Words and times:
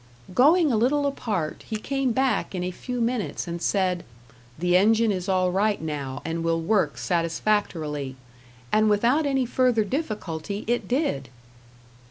"Going 0.33 0.71
a 0.71 0.77
little 0.77 1.05
apart, 1.05 1.63
he 1.69 1.75
came 1.75 2.11
back 2.11 2.55
in 2.55 2.63
a 2.63 2.71
few 2.71 2.99
minutes 3.01 3.47
and 3.47 3.61
said: 3.61 4.03
'The 4.57 4.75
engine 4.75 5.11
is 5.11 5.29
all 5.29 5.51
right 5.51 5.79
now 5.79 6.23
and 6.25 6.43
will 6.43 6.59
work 6.59 6.97
satisfactorily.' 6.97 8.15
and 8.71 8.89
without 8.89 9.27
any 9.27 9.45
further 9.45 9.83
difficulty 9.83 10.63
it 10.65 10.87
did." 10.87 11.29